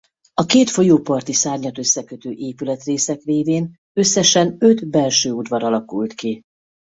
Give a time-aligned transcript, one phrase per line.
[0.33, 6.41] A két folyóparti szárnyat összekötő épületrészek révén összesen öt belső udvar alakult ki.